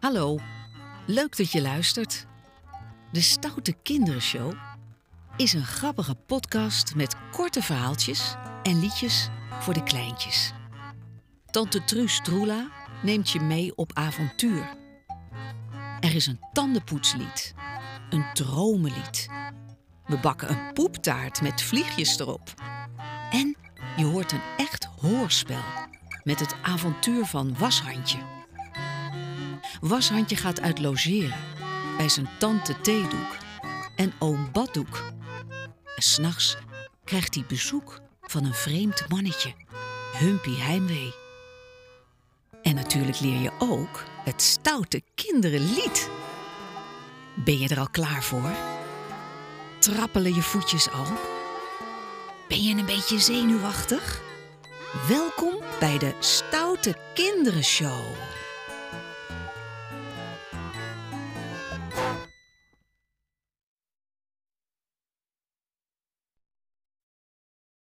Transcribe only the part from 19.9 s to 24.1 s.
We bakken een poeptaart met vliegjes erop. En je